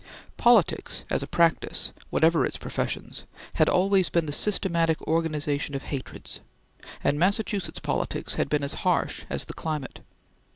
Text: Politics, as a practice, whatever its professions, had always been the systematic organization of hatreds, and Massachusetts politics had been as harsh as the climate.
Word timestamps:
Politics, 0.35 1.03
as 1.11 1.21
a 1.21 1.27
practice, 1.27 1.93
whatever 2.09 2.43
its 2.43 2.57
professions, 2.57 3.25
had 3.61 3.69
always 3.69 4.09
been 4.09 4.25
the 4.25 4.31
systematic 4.33 4.99
organization 5.03 5.75
of 5.75 5.83
hatreds, 5.83 6.39
and 7.03 7.19
Massachusetts 7.19 7.77
politics 7.77 8.33
had 8.33 8.49
been 8.49 8.63
as 8.63 8.73
harsh 8.81 9.25
as 9.29 9.45
the 9.45 9.53
climate. 9.53 9.99